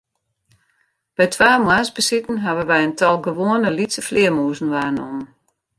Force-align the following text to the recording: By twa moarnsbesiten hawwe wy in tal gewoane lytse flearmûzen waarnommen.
By 1.17 1.25
twa 1.33 1.51
moarnsbesiten 1.65 2.37
hawwe 2.43 2.63
wy 2.69 2.77
in 2.85 2.93
tal 2.99 3.15
gewoane 3.25 3.69
lytse 3.77 4.01
flearmûzen 4.07 4.71
waarnommen. 4.73 5.27